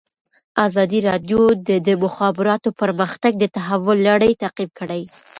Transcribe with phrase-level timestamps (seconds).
[0.67, 5.01] ازادي راډیو د د مخابراتو پرمختګ د تحول لړۍ تعقیب کړې.